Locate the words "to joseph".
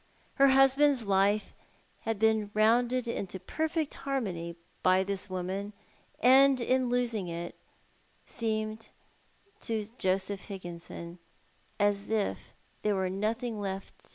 9.59-10.45